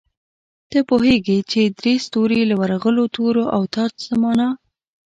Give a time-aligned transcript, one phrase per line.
[0.69, 4.47] ته پوهېږې چې درې ستوري، له ورغلو تورو او تاج څه مانا؟